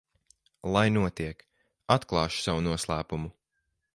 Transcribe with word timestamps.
Lai 0.75 0.85
notiek, 0.93 1.43
atklāšu 1.97 2.43
savu 2.47 2.65
noslēpumu. 2.71 3.33